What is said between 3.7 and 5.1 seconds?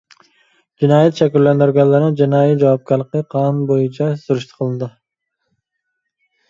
بويىچە سۈرۈشتە قىلىنىدۇ.